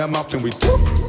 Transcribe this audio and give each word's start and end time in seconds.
that 0.00 0.08
mouth, 0.08 0.30
then 0.30 0.40
we. 0.40 0.99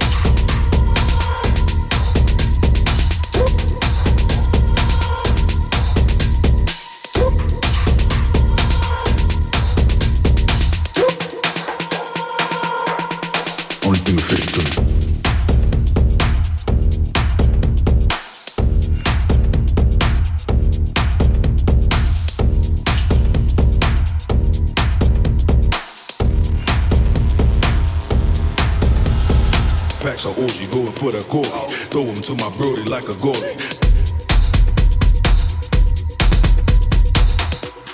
To 31.92 32.36
my 32.36 32.50
brody 32.56 32.84
like 32.84 33.04
a 33.10 33.14
goalie. 33.16 33.60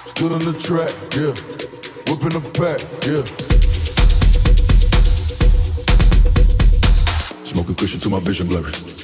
Stood 0.05 0.33
on 0.33 0.39
the 0.39 0.53
track, 0.53 0.93
yeah. 1.15 1.33
Whipping 2.05 2.29
the 2.29 2.41
pack, 2.53 2.79
yeah. 3.07 3.23
Smoking 7.43 7.73
cushion 7.73 7.99
to 8.01 8.09
my 8.09 8.19
vision 8.19 8.47
blurry. 8.47 8.96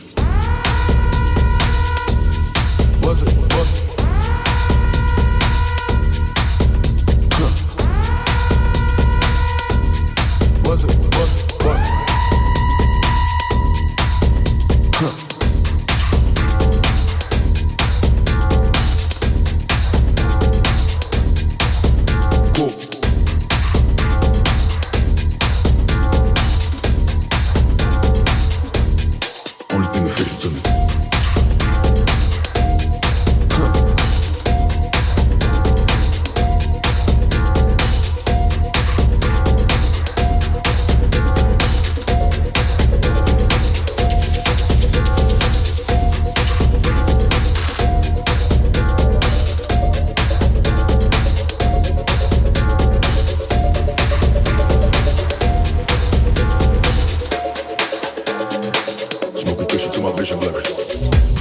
Network. 60.53 61.32